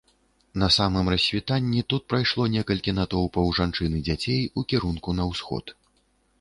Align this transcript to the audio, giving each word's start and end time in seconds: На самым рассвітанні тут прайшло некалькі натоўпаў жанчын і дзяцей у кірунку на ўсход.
На 0.61 0.69
самым 0.75 1.11
рассвітанні 1.13 1.83
тут 1.93 2.07
прайшло 2.15 2.47
некалькі 2.55 2.97
натоўпаў 3.01 3.53
жанчын 3.61 3.91
і 4.03 4.05
дзяцей 4.11 4.41
у 4.59 4.67
кірунку 4.73 5.09
на 5.23 5.31
ўсход. 5.33 5.65